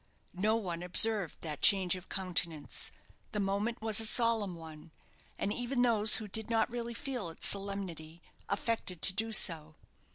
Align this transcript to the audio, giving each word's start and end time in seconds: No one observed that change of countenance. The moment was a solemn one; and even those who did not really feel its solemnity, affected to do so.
No 0.33 0.55
one 0.55 0.81
observed 0.81 1.41
that 1.41 1.61
change 1.61 1.95
of 1.95 2.09
countenance. 2.09 2.91
The 3.33 3.39
moment 3.39 3.83
was 3.83 3.99
a 3.99 4.05
solemn 4.07 4.55
one; 4.55 4.89
and 5.37 5.53
even 5.53 5.83
those 5.83 6.15
who 6.15 6.27
did 6.27 6.49
not 6.49 6.71
really 6.71 6.95
feel 6.95 7.29
its 7.29 7.45
solemnity, 7.47 8.23
affected 8.49 9.03
to 9.03 9.13
do 9.13 9.31
so. 9.31 9.75